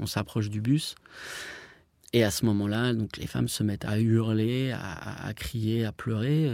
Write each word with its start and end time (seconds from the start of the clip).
On 0.00 0.06
s'approche 0.06 0.50
du 0.50 0.60
bus. 0.60 0.94
Et 2.14 2.24
à 2.24 2.30
ce 2.30 2.44
moment-là, 2.44 2.92
donc 2.92 3.16
les 3.16 3.26
femmes 3.26 3.48
se 3.48 3.62
mettent 3.62 3.86
à 3.86 3.98
hurler, 3.98 4.72
à, 4.72 5.32
crier, 5.34 5.86
à 5.86 5.92
pleurer. 5.92 6.50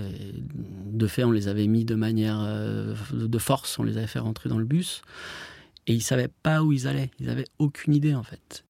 de 0.55 1.07
fait, 1.09 1.25
on 1.25 1.33
les 1.33 1.49
avait 1.49 1.67
mis 1.67 1.85
de 1.85 1.97
manière 1.97 2.41
euh, 2.41 2.95
de 3.13 3.39
force, 3.39 3.77
on 3.79 3.83
les 3.83 3.97
avait 3.97 4.07
fait 4.07 4.21
rentrer 4.21 4.49
dans 4.49 4.59
le 4.59 4.65
bus. 4.65 5.03
Et 5.89 5.95
ils 5.95 6.03
savaient 6.03 6.29
pas 6.29 6.63
où 6.63 6.73
ils 6.73 6.87
allaient. 6.87 7.11
Ils 7.19 7.29
avaient 7.29 7.49
aucune 7.59 7.95
idée 7.95 8.15
en 8.15 8.23
fait. 8.23 8.65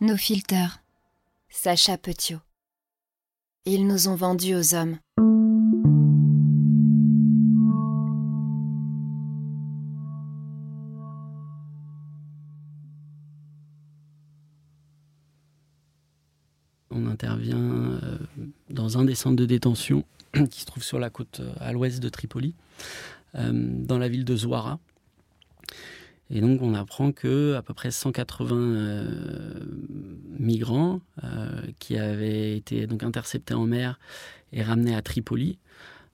Nos 0.00 0.16
filters. 0.16 0.80
Sacha 1.48 1.98
Petiot. 1.98 2.38
Ils 3.64 3.84
nous 3.84 4.06
ont 4.06 4.14
vendus 4.14 4.54
aux 4.54 4.76
hommes. 4.76 4.96
On 16.92 17.08
intervient 17.08 17.56
euh, 17.58 18.18
dans 18.70 18.98
un 18.98 19.04
des 19.04 19.16
centres 19.16 19.34
de 19.34 19.46
détention 19.46 20.04
qui 20.48 20.60
se 20.60 20.66
trouve 20.66 20.84
sur 20.84 21.00
la 21.00 21.10
côte 21.10 21.40
euh, 21.40 21.52
à 21.58 21.72
l'ouest 21.72 21.98
de 21.98 22.08
Tripoli, 22.08 22.54
euh, 23.34 23.50
dans 23.52 23.98
la 23.98 24.08
ville 24.08 24.24
de 24.24 24.36
Zouara. 24.36 24.78
Et 26.30 26.40
donc 26.40 26.60
on 26.62 26.74
apprend 26.74 27.12
que 27.12 27.54
à 27.54 27.62
peu 27.62 27.72
près 27.74 27.90
180 27.90 28.56
euh, 28.56 29.60
migrants 30.38 31.00
euh, 31.24 31.62
qui 31.78 31.96
avaient 31.96 32.56
été 32.56 32.86
donc 32.86 33.02
interceptés 33.02 33.54
en 33.54 33.66
mer 33.66 33.98
et 34.52 34.62
ramenés 34.62 34.94
à 34.94 35.02
Tripoli 35.02 35.58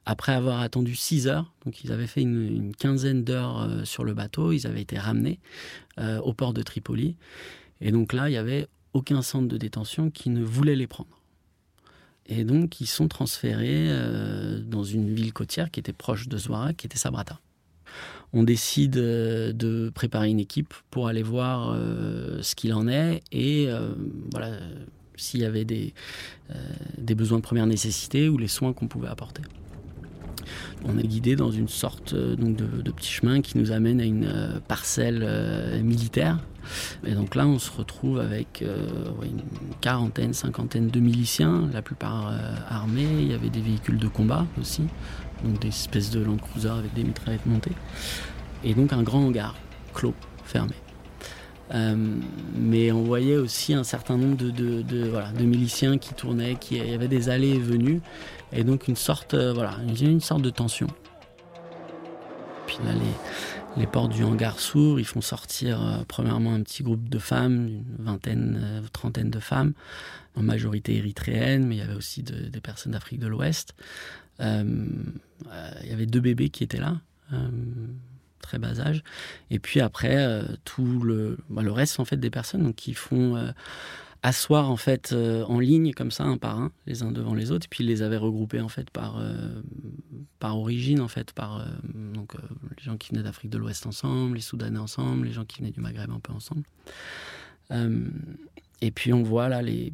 après 0.06 0.32
avoir 0.32 0.60
attendu 0.60 0.94
6 0.94 1.28
heures, 1.28 1.50
donc 1.64 1.82
ils 1.82 1.90
avaient 1.90 2.06
fait 2.06 2.20
une, 2.20 2.76
quinzaine 2.76 3.24
d'heures 3.24 3.62
euh, 3.62 3.84
sur 3.84 4.04
le 4.04 4.12
bateau, 4.12 4.52
ils 4.52 4.66
avaient 4.66 4.82
été 4.82 4.98
ramenés 4.98 5.40
au 6.24 6.32
port 6.32 6.52
de 6.52 6.60
Tripoli. 6.60 7.14
Et 7.80 7.92
donc 7.92 8.12
là, 8.12 8.28
il 8.28 8.32
n'y 8.32 8.36
avait 8.36 8.66
aucun 8.94 9.22
centre 9.22 9.46
de 9.46 9.56
détention 9.56 10.10
qui 10.10 10.28
ne 10.28 10.42
voulait 10.42 10.74
les 10.74 10.88
prendre. 10.88 11.20
Et 12.26 12.42
donc 12.42 12.80
ils 12.80 12.88
sont 12.88 13.06
transférés 13.06 13.88
dans 14.66 14.82
une 14.82 15.14
ville 15.14 15.32
côtière 15.32 15.70
qui 15.70 15.78
était 15.78 15.92
proche 15.92 16.28
de 16.28 16.36
Zouara, 16.36 16.72
qui 16.72 16.86
était 16.86 16.98
Sabrata 16.98 17.38
on 18.34 18.42
décide 18.42 18.96
euh, 18.96 19.52
de 19.52 19.90
préparer 19.94 20.28
une 20.28 20.40
équipe 20.40 20.74
pour 20.90 21.06
aller 21.06 21.22
voir 21.22 21.72
euh, 21.72 22.42
ce 22.42 22.54
qu'il 22.54 22.74
en 22.74 22.88
est 22.88 23.22
et 23.32 23.66
euh, 23.68 23.94
voilà 24.32 24.50
s'il 25.16 25.40
y 25.40 25.44
avait 25.44 25.64
des, 25.64 25.94
des 26.98 27.14
besoins 27.14 27.38
de 27.38 27.42
première 27.44 27.68
nécessité 27.68 28.28
ou 28.28 28.36
les 28.36 28.48
soins 28.48 28.72
qu'on 28.72 28.88
pouvait 28.88 29.06
apporter. 29.06 29.42
On 30.84 30.98
est 30.98 31.06
guidé 31.06 31.36
dans 31.36 31.50
une 31.50 31.68
sorte 31.68 32.14
donc 32.14 32.56
de, 32.56 32.90
petit 32.90 33.10
chemin 33.10 33.40
qui 33.40 33.58
nous 33.58 33.72
amène 33.72 34.00
à 34.00 34.04
une 34.04 34.60
parcelle 34.68 35.80
militaire. 35.82 36.38
Et 37.06 37.12
donc 37.12 37.34
là, 37.34 37.46
on 37.46 37.58
se 37.58 37.70
retrouve 37.70 38.18
avec 38.20 38.62
une 38.62 39.42
quarantaine, 39.80 40.32
cinquantaine 40.34 40.88
de 40.88 41.00
miliciens, 41.00 41.68
la 41.72 41.82
plupart 41.82 42.32
armés. 42.68 43.08
Il 43.20 43.30
y 43.30 43.34
avait 43.34 43.50
des 43.50 43.60
véhicules 43.60 43.98
de 43.98 44.08
combat 44.08 44.46
aussi 44.60 44.82
donc 45.44 45.60
des 45.60 45.68
espèces 45.68 46.10
de 46.10 46.20
Land 46.20 46.38
Cruiser 46.38 46.70
avec 46.70 46.94
des 46.94 47.04
mitraillettes 47.04 47.46
montées, 47.46 47.72
et 48.64 48.74
donc 48.74 48.92
un 48.92 49.02
grand 49.02 49.26
hangar 49.26 49.54
clos, 49.92 50.14
fermé. 50.44 50.74
Euh, 51.74 51.96
mais 52.54 52.92
on 52.92 53.04
voyait 53.04 53.36
aussi 53.36 53.72
un 53.72 53.84
certain 53.84 54.18
nombre 54.18 54.36
de, 54.36 54.50
de, 54.50 55.44
miliciens 55.44 55.96
qui 55.96 56.12
tournaient, 56.12 56.56
qui 56.56 56.76
il 56.76 56.90
y 56.90 56.94
avait 56.94 57.08
des 57.08 57.30
allées 57.30 57.54
et 57.54 57.58
venues, 57.58 58.00
et 58.54 58.64
donc 58.64 58.88
une 58.88 58.96
sorte, 58.96 59.34
euh, 59.34 59.52
voilà, 59.52 59.76
une 60.00 60.20
sorte 60.20 60.42
de 60.42 60.50
tension. 60.50 60.86
Puis 62.66 62.78
là, 62.84 62.92
les, 63.76 63.86
portes 63.86 64.12
du 64.12 64.24
hangar 64.24 64.58
s'ouvrent, 64.58 64.98
ils 64.98 65.04
font 65.04 65.20
sortir 65.20 65.84
euh, 65.84 66.02
premièrement 66.08 66.54
un 66.54 66.62
petit 66.62 66.82
groupe 66.82 67.08
de 67.08 67.18
femmes, 67.18 67.68
une 67.68 68.04
vingtaine, 68.04 68.82
trentaine 68.92 69.30
de 69.30 69.40
femmes, 69.40 69.74
en 70.36 70.42
majorité 70.42 70.96
érythréennes, 70.96 71.66
mais 71.66 71.76
il 71.76 71.78
y 71.78 71.82
avait 71.82 71.94
aussi 71.94 72.22
des 72.22 72.60
personnes 72.60 72.92
d'Afrique 72.92 73.20
de 73.20 73.26
l'Ouest. 73.26 73.74
Euh, 74.40 74.64
euh, 75.52 75.70
il 75.82 75.90
y 75.90 75.92
avait 75.92 76.06
deux 76.06 76.20
bébés 76.20 76.50
qui 76.50 76.64
étaient 76.64 76.80
là 76.80 77.00
euh, 77.32 77.48
très 78.40 78.58
bas 78.58 78.80
âge. 78.80 79.02
Et 79.50 79.58
puis 79.58 79.80
après, 79.80 80.42
tout 80.64 81.00
le, 81.02 81.38
bah, 81.48 81.62
le 81.62 81.72
reste 81.72 82.00
en 82.00 82.04
fait 82.04 82.16
des 82.16 82.30
personnes 82.30 82.74
qui 82.74 82.94
font 82.94 83.52
asseoir 84.24 84.70
en 84.70 84.76
fait 84.76 85.12
en 85.12 85.60
ligne 85.60 85.92
comme 85.92 86.10
ça 86.10 86.24
un 86.24 86.38
par 86.38 86.58
un, 86.58 86.72
les 86.86 87.02
uns 87.02 87.12
devant 87.12 87.34
les 87.34 87.50
autres. 87.50 87.66
Et 87.66 87.68
puis 87.68 87.84
ils 87.84 87.86
les 87.86 88.02
avaient 88.02 88.16
regroupés 88.16 88.60
en 88.60 88.68
fait 88.68 88.90
par 88.90 89.22
par 90.38 90.58
origine 90.58 91.00
en 91.00 91.08
fait, 91.08 91.32
par 91.32 91.64
donc 91.92 92.34
les 92.76 92.82
gens 92.82 92.96
qui 92.96 93.10
venaient 93.10 93.22
d'Afrique 93.22 93.50
de 93.50 93.58
l'Ouest 93.58 93.86
ensemble, 93.86 94.36
les 94.36 94.42
Soudanais 94.42 94.78
ensemble, 94.78 95.26
les 95.26 95.32
gens 95.32 95.44
qui 95.44 95.60
venaient 95.60 95.72
du 95.72 95.80
Maghreb 95.80 96.10
un 96.10 96.20
peu 96.20 96.32
ensemble. 96.32 96.64
et 98.80 98.90
puis 98.90 99.12
on 99.12 99.22
voit 99.22 99.48
là 99.48 99.62
les 99.62 99.92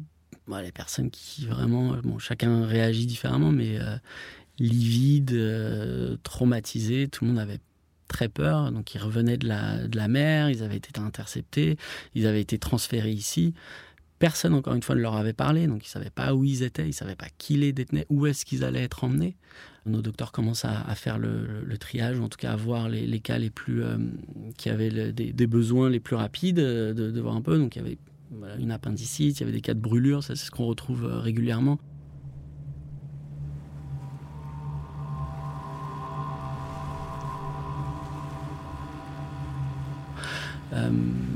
les 0.59 0.71
personnes 0.73 1.09
qui 1.09 1.45
vraiment, 1.45 1.95
bon, 2.03 2.19
chacun 2.19 2.65
réagit 2.65 3.05
différemment, 3.05 3.51
mais 3.53 3.79
euh, 3.79 3.95
livides, 4.59 5.31
euh, 5.31 6.17
traumatisés, 6.23 7.07
tout 7.07 7.23
le 7.23 7.29
monde 7.29 7.39
avait 7.39 7.59
très 8.09 8.27
peur. 8.27 8.71
Donc 8.71 8.93
ils 8.93 8.99
revenaient 8.99 9.37
de 9.37 9.47
la, 9.47 9.87
de 9.87 9.95
la 9.95 10.09
mer, 10.09 10.49
ils 10.49 10.63
avaient 10.63 10.75
été 10.75 10.99
interceptés, 10.99 11.77
ils 12.13 12.27
avaient 12.27 12.41
été 12.41 12.59
transférés 12.59 13.11
ici. 13.11 13.53
Personne, 14.21 14.53
encore 14.53 14.75
une 14.75 14.83
fois, 14.83 14.95
ne 14.95 15.01
leur 15.01 15.15
avait 15.15 15.33
parlé, 15.33 15.67
donc 15.67 15.83
ils 15.83 15.87
ne 15.87 15.91
savaient 15.91 16.11
pas 16.11 16.33
où 16.33 16.43
ils 16.43 16.63
étaient, 16.63 16.83
ils 16.83 16.87
ne 16.87 16.91
savaient 16.93 17.15
pas 17.15 17.27
qui 17.37 17.57
les 17.57 17.73
détenait, 17.73 18.05
où 18.09 18.27
est-ce 18.27 18.45
qu'ils 18.45 18.63
allaient 18.63 18.83
être 18.83 19.03
emmenés. 19.03 19.35
Nos 19.87 20.01
docteurs 20.01 20.31
commencent 20.31 20.63
à, 20.63 20.93
faire 20.95 21.17
le, 21.17 21.75
triage, 21.79 22.19
en 22.19 22.29
tout 22.29 22.37
cas 22.37 22.51
à 22.51 22.55
voir 22.55 22.87
les, 22.87 23.19
cas 23.19 23.39
les 23.39 23.49
plus, 23.49 23.83
euh, 23.83 23.97
qui 24.57 24.69
avaient 24.69 25.11
des, 25.11 25.47
besoins 25.47 25.89
les 25.89 25.99
plus 25.99 26.15
rapides, 26.15 26.57
de, 26.57 26.93
de, 26.93 27.19
voir 27.19 27.35
un 27.35 27.41
peu. 27.41 27.57
Donc 27.57 27.75
il 27.75 27.79
y 27.79 27.81
avait 27.81 27.97
une 28.59 28.71
appendicite, 28.71 29.39
il 29.39 29.41
y 29.41 29.43
avait 29.43 29.51
des 29.51 29.61
cas 29.61 29.73
de 29.73 29.79
brûlure, 29.79 30.23
ça 30.23 30.35
c'est 30.35 30.45
ce 30.45 30.51
qu'on 30.51 30.65
retrouve 30.65 31.05
euh, 31.05 31.19
régulièrement. 31.19 31.79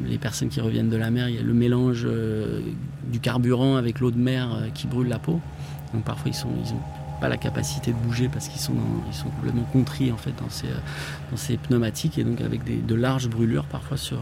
Les 0.05 0.17
personnes 0.17 0.49
qui 0.49 0.61
reviennent 0.61 0.89
de 0.89 0.97
la 0.97 1.11
mer, 1.11 1.29
il 1.29 1.35
y 1.35 1.39
a 1.39 1.43
le 1.43 1.53
mélange 1.53 2.03
euh, 2.05 2.61
du 3.11 3.19
carburant 3.19 3.75
avec 3.75 3.99
l'eau 3.99 4.11
de 4.11 4.17
mer 4.17 4.49
qui 4.73 4.87
brûle 4.87 5.07
la 5.07 5.19
peau. 5.19 5.41
Donc 5.93 6.03
parfois 6.03 6.31
ils 6.31 6.47
n'ont 6.47 6.55
ils 6.63 7.19
pas 7.21 7.29
la 7.29 7.37
capacité 7.37 7.91
de 7.91 7.97
bouger 7.97 8.27
parce 8.27 8.49
qu'ils 8.49 8.59
sont, 8.59 8.75
sont 9.11 9.29
complètement 9.29 9.67
contris 9.71 10.11
en 10.11 10.17
fait 10.17 10.33
dans 10.37 11.37
ces, 11.37 11.57
pneumatiques 11.57 12.17
et 12.17 12.23
donc 12.23 12.41
avec 12.41 12.85
de 12.85 12.95
larges 12.95 13.29
brûlures 13.29 13.65
parfois 13.65 13.95
sur, 13.95 14.19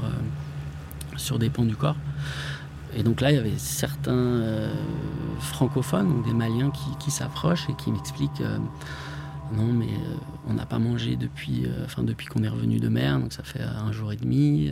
sur 1.18 1.40
des 1.40 1.50
pans 1.50 1.66
du 1.66 1.75
corps. 1.75 1.95
Et 2.95 3.03
donc 3.03 3.22
là, 3.22 3.31
il 3.31 3.35
y 3.35 3.40
avait 3.40 3.57
certains 3.57 4.12
euh, 4.12 4.74
francophones, 5.40 6.07
donc 6.07 6.25
des 6.25 6.34
Maliens, 6.34 6.72
qui, 7.00 7.12
s'approchent 7.12 7.68
et 7.69 7.74
qui 7.74 7.91
m'expliquent 7.91 8.41
euh, 8.41 8.57
non, 9.55 9.71
mais 9.71 9.85
euh, 9.85 10.15
on 10.47 10.53
n'a 10.53 10.65
pas 10.65 10.79
mangé 10.79 11.15
depuis, 11.15 11.65
enfin 11.85 12.03
depuis 12.03 12.27
qu'on 12.27 12.43
est 12.43 12.49
revenu 12.49 12.79
de 12.79 12.89
mer, 12.89 13.19
donc 13.19 13.33
ça 13.33 13.43
fait 13.43 13.61
un 13.61 13.91
jour 13.91 14.11
et 14.11 14.17
demi. 14.17 14.71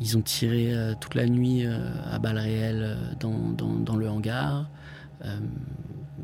ils 0.00 0.16
ont 0.16 0.22
tiré 0.22 0.74
toute 1.00 1.14
la 1.14 1.26
nuit 1.26 1.64
à 1.66 2.18
balles 2.18 2.38
réelles 2.38 2.98
dans 3.20 3.96
le 3.96 4.08
hangar 4.08 4.68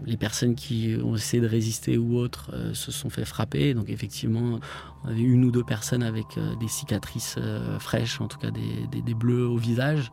les 0.06 0.16
personnes 0.16 0.54
qui 0.54 0.96
ont 1.02 1.16
essayé 1.16 1.42
de 1.42 1.48
résister 1.48 1.98
ou 1.98 2.16
autres 2.16 2.50
euh, 2.52 2.74
se 2.74 2.92
sont 2.92 3.10
fait 3.10 3.24
frapper. 3.24 3.74
Donc 3.74 3.88
effectivement, 3.88 4.58
on 5.04 5.08
avait 5.08 5.20
une 5.20 5.44
ou 5.44 5.50
deux 5.50 5.64
personnes 5.64 6.02
avec 6.02 6.26
euh, 6.36 6.54
des 6.56 6.68
cicatrices 6.68 7.36
euh, 7.38 7.78
fraîches, 7.78 8.20
en 8.20 8.28
tout 8.28 8.38
cas 8.38 8.50
des, 8.50 9.14
bleus 9.14 9.46
au 9.46 9.56
visage. 9.56 10.12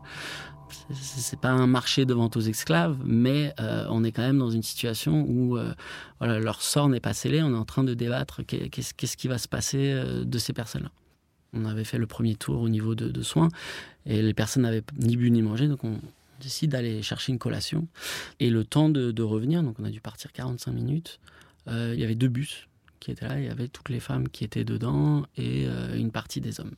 C'est 0.92 1.38
pas 1.38 1.50
un 1.50 1.66
marché 1.66 2.04
de 2.04 2.14
vente 2.14 2.36
aux 2.36 2.40
esclaves, 2.40 2.98
mais 3.04 3.54
on 3.58 4.04
est 4.04 4.12
quand 4.12 4.22
même 4.22 4.38
dans 4.38 4.50
une 4.50 4.62
situation 4.62 5.24
où 5.28 5.58
voilà, 6.18 6.38
leur 6.38 6.62
sort 6.62 6.88
n'est 6.88 7.00
pas 7.00 7.12
scellé. 7.12 7.42
On 7.42 7.54
est 7.54 7.58
en 7.58 7.64
train 7.64 7.84
de 7.84 7.94
débattre 7.94 8.42
qu'est-ce 8.46 9.16
qui 9.16 9.28
va 9.28 9.38
se 9.38 9.48
passer 9.48 9.94
de 10.24 10.38
ces 10.38 10.52
personnes-là. 10.52 10.90
On 11.54 11.66
avait 11.66 11.84
fait 11.84 11.98
le 11.98 12.06
premier 12.06 12.34
tour 12.34 12.60
au 12.62 12.68
niveau 12.68 12.94
de, 12.94 13.22
soins 13.22 13.48
et 14.06 14.22
les 14.22 14.34
personnes 14.34 14.62
n'avaient 14.62 14.84
ni 14.98 15.16
bu 15.16 15.30
ni 15.30 15.42
mangé, 15.42 15.68
donc 15.68 15.84
on, 15.84 15.98
décide 16.42 16.72
d'aller 16.72 17.02
chercher 17.02 17.32
une 17.32 17.38
collation. 17.38 17.86
Et 18.40 18.50
le 18.50 18.64
temps 18.64 18.88
de, 18.88 19.22
revenir, 19.22 19.62
donc 19.62 19.76
on 19.78 19.84
a 19.84 19.90
dû 19.90 20.00
partir 20.00 20.32
45 20.32 20.72
minutes, 20.72 21.20
euh, 21.68 21.92
il 21.94 22.00
y 22.00 22.04
avait 22.04 22.14
deux 22.14 22.28
bus 22.28 22.68
qui 23.00 23.10
étaient 23.10 23.26
là, 23.26 23.38
il 23.38 23.46
y 23.46 23.48
avait 23.48 23.68
toutes 23.68 23.88
les 23.88 24.00
femmes 24.00 24.28
qui 24.28 24.44
étaient 24.44 24.64
dedans 24.64 25.24
et 25.36 25.66
euh, 25.66 25.96
une 25.96 26.10
partie 26.10 26.40
des 26.40 26.60
hommes. 26.60 26.72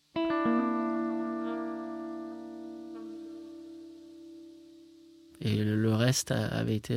Et 5.44 5.62
le 5.62 5.94
reste 5.94 6.32
avait 6.32 6.74
été 6.74 6.94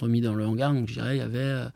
remis 0.00 0.20
dans 0.20 0.34
le 0.34 0.44
hangar. 0.44 0.74
Donc 0.74 0.88
je 0.88 0.94
dirais, 0.94 1.16
il 1.16 1.18
y 1.20 1.22
avait 1.22 1.68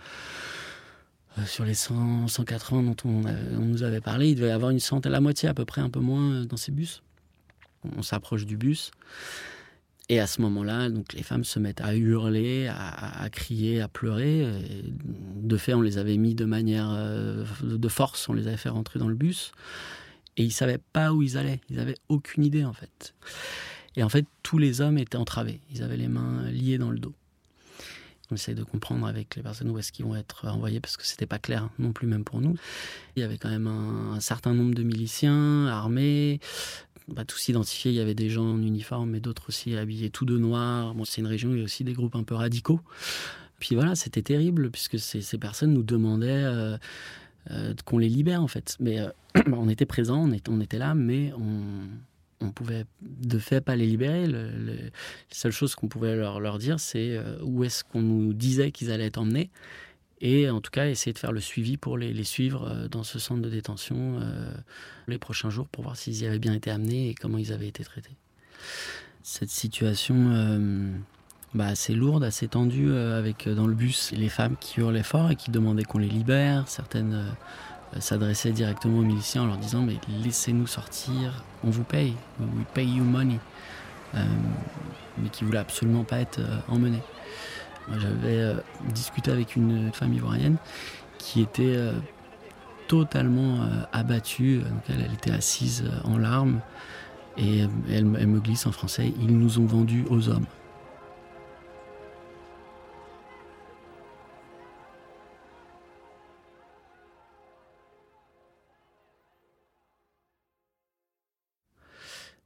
sur 1.47 1.65
les 1.65 1.75
100, 1.75 2.29
180 2.29 2.83
dont 2.83 2.97
on, 3.05 3.23
nous 3.61 3.83
avait 3.83 4.01
parlé, 4.01 4.31
il 4.31 4.35
devait 4.35 4.49
y 4.49 4.53
avoir 4.53 4.71
une 4.71 4.81
centaine, 4.81 5.13
la 5.13 5.21
moitié 5.21 5.49
à 5.49 5.55
peu 5.55 5.65
près, 5.65 5.81
un 5.81 5.91
peu 5.91 6.01
moins 6.01 6.45
dans 6.45 6.57
ces 6.57 6.73
bus. 6.73 7.03
On 7.97 8.03
s'approche 8.03 8.47
du 8.47 8.57
bus. 8.57 8.91
Et 10.11 10.21
à 10.21 10.27
ce 10.27 10.41
moment-là, 10.41 10.89
donc 10.89 11.13
les 11.13 11.23
femmes 11.23 11.45
se 11.45 11.59
mettent 11.59 11.83
à 11.83 11.95
hurler, 11.95 12.67
à, 12.69 13.29
crier, 13.31 13.81
à 13.83 13.89
pleurer. 13.89 14.47
de 15.37 15.57
fait, 15.59 15.75
on 15.75 15.83
les 15.83 15.99
avait 15.99 16.17
mis 16.17 16.35
de 16.35 16.47
manière 16.47 16.91
euh, 16.91 17.45
de 17.63 17.89
force, 17.89 18.27
on 18.29 18.33
les 18.33 18.49
avait 18.49 18.57
fait 18.57 18.71
rentrer 18.71 18.99
dans 18.99 19.09
le 19.09 19.15
bus. 19.15 19.53
Et 20.39 20.45
ils 20.45 20.53
savaient 20.53 20.81
pas 20.93 21.13
où 21.13 21.23
ils 21.23 21.37
allaient. 21.37 21.61
Ils 21.69 21.79
avaient 21.79 21.97
aucune 22.09 22.45
idée 22.45 22.65
en 22.65 22.73
fait. 22.73 23.15
Et 23.97 24.03
en 24.03 24.09
fait, 24.09 24.27
tous 24.43 24.59
les 24.59 24.81
hommes 24.81 24.99
étaient 24.99 25.17
entravés. 25.17 25.61
Ils 25.73 25.83
avaient 25.83 25.97
les 25.97 26.09
mains 26.09 26.49
liées 26.51 26.79
dans 26.79 26.91
le 26.91 26.99
dos. 26.99 27.15
On 28.31 28.35
essaye 28.35 28.55
de 28.55 28.63
comprendre 28.63 29.07
avec 29.07 29.37
les 29.37 29.43
personnes 29.43 29.71
où 29.71 29.79
est-ce 29.79 29.91
qu'ils 29.91 30.05
vont 30.05 30.15
être 30.15 30.47
envoyés 30.47 30.81
parce 30.81 30.99
que 30.99 31.07
c'était 31.07 31.27
pas 31.27 31.39
clair 31.39 31.71
non 31.79 31.93
plus 31.93 32.07
même 32.07 32.25
pour 32.25 32.43
nous. 32.43 32.57
Il 33.17 33.21
y 33.21 33.23
avait 33.23 33.39
quand 33.39 33.49
même 33.49 33.67
un 33.67 34.21
certain 34.21 34.53
nombre 34.53 34.75
de 34.75 34.83
miliciens 34.83 35.67
armés, 35.67 36.39
bah, 37.09 37.25
tous 37.25 37.49
identifiés. 37.49 37.91
Il 37.91 37.95
y 37.95 38.01
avait 38.01 38.15
des 38.15 38.29
gens 38.29 38.45
en 38.45 38.63
uniforme, 38.63 39.11
mais 39.11 39.21
d'autres 39.21 39.49
aussi 39.49 39.75
habillés 39.77 40.11
tout 40.11 40.27
de 40.27 40.37
noir. 40.37 40.95
Bon, 40.95 41.07
c'est 41.07 41.23
une 41.23 41.27
région 41.27 41.51
où 41.51 41.55
il 41.55 41.59
y 41.59 41.63
a 41.63 41.65
aussi 41.65 41.85
des 41.85 41.95
groupes 41.95 42.17
un 42.17 42.23
peu 42.23 42.35
radicaux. 42.35 42.81
Puis 43.61 43.75
voilà, 43.75 43.95
c'était 43.95 44.23
terrible 44.23 44.71
puisque 44.71 44.99
ces, 44.99 45.39
personnes 45.39 45.73
nous 45.73 45.83
demandaient 45.83 46.29
euh, 46.29 46.77
euh, 47.51 47.75
qu'on 47.87 47.99
les 47.99 48.11
libère 48.11 48.43
en 48.43 48.49
fait. 48.49 48.77
Mais 48.79 49.01
euh, 49.01 49.09
on 49.53 49.71
était 49.71 49.87
présents, 49.87 50.31
on 50.49 50.61
était 50.61 50.79
là, 50.79 50.95
mais 50.95 51.33
on, 51.33 51.89
on 52.41 52.51
pouvait 52.51 52.85
de 53.03 53.39
fait 53.39 53.61
pas 53.61 53.77
les 53.77 53.87
libérer. 53.87 54.27
La 54.27 54.41
seule 55.31 55.53
chose 55.53 55.75
qu'on 55.75 55.89
pouvait 55.89 56.17
leur, 56.17 56.41
leur 56.41 56.59
dire, 56.59 56.81
c'est 56.81 57.19
où 57.43 57.65
est-ce 57.65 57.85
qu'on 57.85 58.03
nous 58.03 58.33
disait 58.33 58.71
qu'ils 58.71 58.91
allaient 58.91 59.07
être 59.07 59.19
emmenés 59.19 59.51
et 60.21 60.51
en 60.51 60.61
tout 60.61 60.71
cas 60.71 60.89
essayer 60.89 61.13
de 61.13 61.19
faire 61.19 61.33
le 61.33 61.41
suivi 61.41 61.77
pour 61.77 61.97
les, 61.97 62.13
les 62.13 62.25
suivre 62.25 62.69
euh, 62.69 62.89
dans 62.89 63.05
ce 63.05 63.19
centre 63.19 63.43
de 63.43 63.51
détention 63.51 64.19
euh, 64.21 64.53
les 65.07 65.19
prochains 65.19 65.51
jours 65.51 65.69
pour 65.69 65.85
voir 65.85 65.97
s'ils 65.97 66.23
y 66.23 66.27
avaient 66.27 66.39
bien 66.39 66.55
été 66.55 66.71
amenés 66.71 67.09
et 67.09 67.15
comment 67.15 67.39
ils 67.39 67.53
avaient 67.53 67.69
été 67.69 67.85
traités. 67.85 68.17
Cette 69.23 69.51
situation 69.51 70.17
euh, 70.33 70.91
bah, 71.55 71.67
assez 71.67 71.95
lourde, 71.95 72.25
assez 72.25 72.49
tendue 72.49 72.93
avec 72.93 73.49
dans 73.49 73.67
le 73.67 73.75
bus 73.75 74.13
les 74.13 74.29
femmes 74.29 74.57
qui 74.59 74.81
hurlaient 74.81 75.03
fort 75.03 75.31
et 75.31 75.37
qui 75.37 75.51
demandaient 75.51 75.85
qu'on 75.85 75.99
les 75.99 76.09
libère. 76.09 76.67
Certaines 76.69 77.37
s'adressaient 78.01 78.53
directement 78.53 78.99
aux 78.99 79.03
miliciens 79.03 79.43
en 79.43 79.47
leur 79.47 79.57
disant 79.57 79.83
mais 79.83 79.97
laissez-nous 80.23 80.67
sortir, 80.67 81.45
on 81.65 81.71
vous 81.71 81.85
paye, 81.85 82.15
we 82.41 82.65
pay 82.75 82.85
you 82.85 83.05
money, 83.05 83.39
mais 84.15 85.29
qui 85.33 85.45
voulaient 85.45 85.59
absolument 85.59 86.05
pas 86.05 86.19
être 86.19 86.41
emmenées. 86.69 87.03
J'avais 87.97 88.39
euh, 88.39 88.55
discuté 88.93 89.31
avec 89.31 89.57
une 89.57 89.91
femme 89.93 90.13
ivoirienne 90.13 90.57
qui 91.17 91.41
était 91.41 91.75
euh, 91.77 91.93
totalement 92.87 93.63
euh, 93.63 93.83
abattue. 93.93 94.61
elle, 94.89 95.13
était 95.13 95.31
assise 95.31 95.85
en 96.05 96.19
larmes 96.19 96.61
et 97.37 97.61
elle, 97.91 98.05
me 98.05 98.41
glisse 98.41 98.67
en 98.67 98.73
français 98.73 99.13
Ils 99.21 99.39
nous 99.39 99.59
ont 99.59 99.67
vendus 99.67 100.05
aux 100.11 100.29
hommes. 100.29 100.47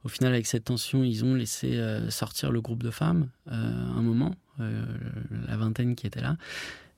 Au 0.03 0.09
final, 0.09 0.33
avec 0.33 0.45
cette 0.47 0.65
tension, 0.65 1.03
ils 1.03 1.23
ont 1.23 1.33
laissé 1.33 1.79
sortir 2.09 2.51
le 2.51 2.61
groupe 2.61 2.83
de 2.83 2.91
femmes 2.91 3.29
un 3.47 4.01
moment. 4.01 4.35
Euh, 4.59 4.85
la 5.47 5.57
vingtaine 5.57 5.95
qui 5.95 6.05
était 6.05 6.21
là. 6.21 6.37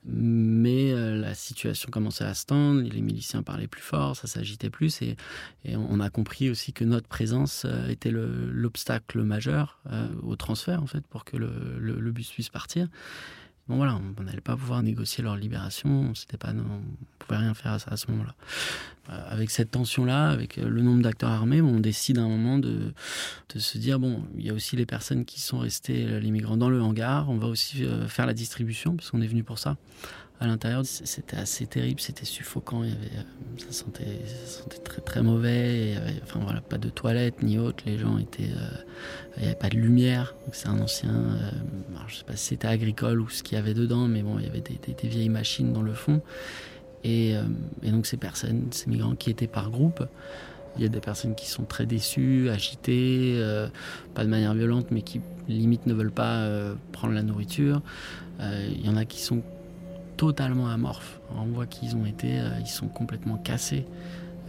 Mais 0.04 0.92
euh, 0.92 1.16
la 1.16 1.34
situation 1.34 1.90
commençait 1.90 2.26
à 2.26 2.34
se 2.34 2.46
tendre, 2.46 2.82
les 2.82 3.02
miliciens 3.02 3.44
parlaient 3.44 3.68
plus 3.68 3.82
fort, 3.82 4.16
ça 4.18 4.28
s'agitait 4.28 4.70
plus, 4.70 5.02
et, 5.02 5.16
on 5.66 6.00
a 6.00 6.10
compris 6.10 6.50
aussi 6.50 6.74
que 6.74 6.84
notre 6.84 7.08
présence 7.08 7.64
euh, 7.66 7.88
était 7.88 8.12
l'obstacle 8.12 9.24
majeur 9.24 9.82
au 10.22 10.36
transfert, 10.36 10.84
en 10.84 10.86
fait, 10.86 11.08
pour 11.08 11.24
que 11.24 11.38
le 11.38 12.12
bus 12.12 12.30
puisse 12.30 12.50
partir. 12.50 12.88
Bon 13.68 13.78
voilà, 13.78 14.00
on 14.20 14.22
n'allait 14.22 14.42
pas 14.42 14.56
pouvoir 14.56 14.84
négocier 14.84 15.24
leur 15.24 15.36
libération, 15.36 16.14
c'était 16.14 16.38
pas, 16.38 16.52
on 16.52 16.84
pouvait 17.18 17.40
rien 17.40 17.56
faire 17.56 17.80
à, 17.88 17.98
ce 17.98 18.12
moment-là. 18.12 18.36
Euh, 19.10 19.20
avec 19.28 19.50
cette 19.50 19.72
tension-là, 19.72 20.30
avec 20.30 20.60
euh, 20.60 20.70
le 20.70 20.84
nombre 20.84 21.02
d'acteurs 21.02 21.32
armés, 21.32 21.62
on 21.62 21.80
décide 21.80 22.20
à 22.20 22.22
un 22.22 22.28
moment 22.28 22.60
de, 22.60 22.94
de, 23.56 23.60
se 23.60 23.80
dire 23.80 24.00
bon, 24.00 24.24
il 24.38 24.46
y 24.46 24.52
a 24.52 24.54
aussi 24.54 24.76
les 24.76 24.86
personnes 24.86 25.26
qui 25.26 25.42
sont 25.42 25.58
restées, 25.58 26.06
euh, 26.06 26.20
les 26.20 26.30
migrants 26.30 26.58
dans 26.58 26.70
le 26.70 26.80
hangar, 26.80 27.28
on 27.28 27.38
va 27.38 27.48
aussi 27.48 27.84
faire 28.08 28.28
la 28.28 28.36
distribution 28.36 28.96
parce 28.96 29.10
qu'on 29.10 29.22
est 29.22 29.28
venu 29.28 29.44
pour 29.44 29.58
ça 29.58 29.78
à 30.40 30.48
l'intérieur, 30.48 30.84
c'était 30.86 31.38
assez 31.38 31.66
terrible, 31.66 32.02
c'était 32.02 32.26
suffocant. 32.26 32.84
Il 32.84 32.90
y 32.90 32.94
avait, 32.94 33.26
ça, 33.58 33.72
sentait, 33.72 34.20
ça 34.28 34.62
sentait 34.62 34.80
très 34.80 35.02
très 35.02 35.24
mauvais. 35.24 35.96
Enfin 36.24 36.42
voilà, 36.44 36.60
pas 36.60 36.78
de 36.78 36.90
toilettes 36.90 37.42
ni 37.42 37.58
autre. 37.58 37.86
Les 37.86 37.98
gens 37.98 38.18
étaient, 38.18 38.50
il 39.38 39.42
n'y 39.42 39.46
avait 39.48 39.56
pas 39.56 39.70
de 39.70 39.78
lumière. 39.78 40.36
c'est 40.52 40.68
un 40.68 40.80
ancien, 40.82 41.38
euh, 42.06 42.10
je 42.10 42.16
sais 42.18 42.24
pas 42.24 42.36
si 42.36 42.46
c'était 42.46 42.68
agricole 42.68 43.22
ou 43.22 43.30
ce 43.30 43.44
qu'il 43.44 43.58
y 43.58 43.60
avait 43.60 43.74
dedans, 43.74 44.08
mais 44.08 44.22
bon, 44.22 44.40
il 44.40 44.46
y 44.46 44.50
avait 44.50 44.62
des, 44.62 45.08
vieilles 45.08 45.30
machines 45.30 45.74
dans 45.74 45.82
le 45.82 45.94
fond. 45.94 46.22
Et, 47.04 47.36
et, 47.84 47.92
donc 47.92 48.08
ces 48.08 48.18
personnes, 48.18 48.66
ces 48.72 48.90
migrants 48.90 49.14
qui 49.14 49.30
étaient 49.30 49.46
par 49.46 49.70
groupe, 49.70 50.04
il 50.76 50.82
y 50.82 50.86
a 50.86 50.90
des 50.90 51.00
personnes 51.00 51.36
qui 51.36 51.48
sont 51.48 51.64
très 51.64 51.86
déçues, 51.86 52.50
agitées, 52.50 53.40
pas 54.16 54.24
de 54.24 54.30
manière 54.30 54.56
violente, 54.56 54.88
mais 54.90 55.04
qui 55.04 55.22
limite 55.48 55.86
ne 55.86 55.94
veulent 55.94 56.12
pas 56.12 56.50
prendre 56.94 57.14
la 57.14 57.22
nourriture. 57.22 57.84
Il 58.40 58.84
y 58.84 58.90
en 58.90 58.98
a 58.98 59.06
qui 59.06 59.22
sont 59.22 59.44
totalement 60.16 60.68
amorphes. 60.68 61.20
On 61.36 61.46
voit 61.46 61.66
qu'ils 61.66 61.96
ont 61.96 62.06
été, 62.06 62.40
euh, 62.40 62.50
ils 62.60 62.68
sont 62.68 62.88
complètement 62.88 63.38
cassés. 63.38 63.86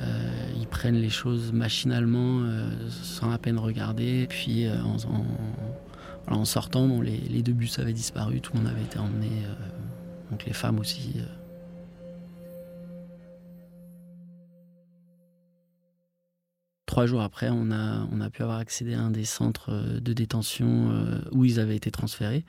Euh, 0.01 0.51
ils 0.59 0.67
prennent 0.67 1.01
les 1.01 1.11
choses 1.11 1.53
machinalement, 1.53 2.41
euh, 2.43 2.69
sans 2.91 3.31
à 3.31 3.39
peine 3.39 3.59
regarder. 3.59 4.27
Puis 4.29 4.67
en, 4.69 4.97
sortant, 6.45 7.01
les, 7.01 7.43
deux 7.43 7.53
bus 7.53 7.79
avaient 7.79 7.93
disparu, 7.93 8.41
tout 8.41 8.53
le 8.55 8.61
monde 8.61 8.69
avait 8.69 8.83
été 8.83 8.99
emmené, 8.99 9.31
donc 10.31 10.45
les 10.45 10.53
femmes 10.53 10.79
aussi. 10.79 11.21
trois 16.97 17.05
jours 17.05 17.21
après, 17.21 17.51
on 17.51 17.71
a, 17.73 18.31
pu 18.31 18.43
avoir 18.43 18.57
accédé 18.57 18.95
à 18.95 19.01
un 19.01 19.11
des 19.11 19.27
centres 19.27 19.71
euh, 19.71 20.01
de 20.01 20.15
détention 20.15 20.89
euh, 20.91 21.21
où 21.31 21.45
ils 21.45 21.61
avaient 21.61 21.77
été 21.77 21.91
transférés. 21.91 22.43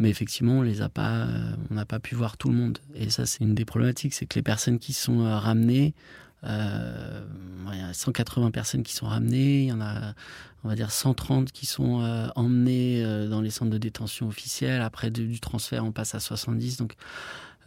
Mais 0.00 0.10
effectivement, 0.10 0.58
on 0.58 0.64
euh, 0.64 1.56
on 1.70 1.74
n'a 1.74 1.84
pas 1.84 2.00
pu 2.00 2.16
voir 2.16 2.36
tout 2.36 2.48
le 2.48 2.56
monde. 2.56 2.78
Et 2.96 3.10
ça, 3.10 3.26
c'est 3.26 3.44
une 3.44 3.54
des 3.54 3.64
problématiques, 3.64 4.12
c'est 4.12 4.26
que 4.26 4.34
les 4.34 4.42
personnes 4.42 4.80
qui 4.80 4.92
sont 4.92 5.22
ramenées, 5.22 5.94
euh, 6.44 7.24
il 7.72 7.78
y 7.78 7.82
a 7.82 7.92
180 7.92 8.50
personnes 8.50 8.82
qui 8.82 8.94
sont 8.94 9.06
ramenées, 9.06 9.62
il 9.64 9.68
y 9.68 9.72
en 9.72 9.80
a, 9.80 10.14
on 10.64 10.68
va 10.68 10.74
dire, 10.74 10.90
130 10.90 11.52
qui 11.52 11.66
sont 11.66 12.30
emmenées 12.36 13.02
dans 13.28 13.40
les 13.40 13.50
centres 13.50 13.70
de 13.70 13.78
détention 13.78 14.28
officiels. 14.28 14.82
Après 14.82 15.10
du 15.10 15.40
transfert, 15.40 15.84
on 15.84 15.92
passe 15.92 16.14
à 16.14 16.20
70. 16.20 16.76
Donc, 16.76 16.96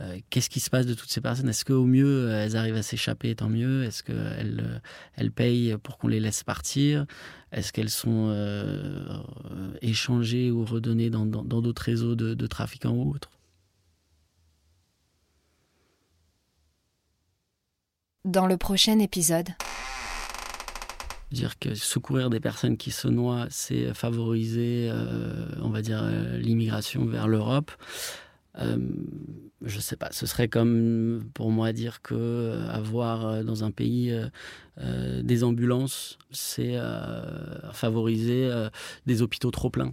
euh, 0.01 0.17
qu'est-ce 0.29 0.49
qui 0.49 0.59
se 0.59 0.69
passe 0.69 0.85
de 0.85 0.93
toutes 0.93 1.09
ces 1.09 1.19
personnes? 1.21 1.49
Est-ce 1.49 1.65
qu'au 1.65 1.85
mieux, 1.85 2.29
elles 2.31 2.55
arrivent 2.55 2.77
à 2.77 2.83
s'échapper, 2.83 3.35
tant 3.35 3.49
mieux? 3.49 3.83
Est-ce 3.83 4.03
qu'elles 4.03 4.61
euh, 4.63 4.79
elles 5.15 5.31
payent 5.31 5.75
pour 5.83 5.97
qu'on 5.97 6.07
les 6.07 6.19
laisse 6.19 6.43
partir? 6.43 7.05
Est-ce 7.51 7.73
qu'elles 7.73 7.89
sont 7.89 8.29
euh, 8.29 9.21
échangées 9.81 10.51
ou 10.51 10.63
redonnées 10.63 11.09
dans 11.09 11.25
d'autres 11.25 11.81
réseaux 11.81 12.15
de, 12.15 12.33
de 12.33 12.47
trafiquants 12.47 12.93
ou 12.93 13.11
autres 13.11 13.29
Dans 18.25 18.47
le 18.47 18.57
prochain 18.57 18.99
épisode 18.99 19.49
dire 21.31 21.59
que 21.59 21.75
secourir 21.75 22.31
des 22.31 22.39
personnes 22.39 22.75
qui 22.75 22.89
se 22.89 23.07
noient, 23.07 23.45
c'est 23.51 23.93
favoriser, 23.93 24.91
on 25.61 25.69
va 25.69 25.83
dire, 25.83 26.03
l'immigration 26.39 27.05
vers 27.05 27.27
l'Europe. 27.27 27.71
Euh, 28.57 28.77
je 29.61 29.79
sais 29.79 29.95
pas, 29.95 30.09
ce 30.11 30.25
serait 30.25 30.47
comme 30.47 31.23
pour 31.33 31.51
moi 31.51 31.71
dire 31.71 32.01
que 32.01 32.15
euh, 32.15 32.69
avoir 32.69 33.25
euh, 33.25 33.43
dans 33.43 33.63
un 33.63 33.71
pays 33.71 34.15
des 35.21 35.43
ambulances, 35.43 36.17
c'est 36.31 36.77
favoriser 37.73 38.49
des 39.05 39.21
hôpitaux 39.21 39.51
trop 39.51 39.69
pleins. 39.69 39.91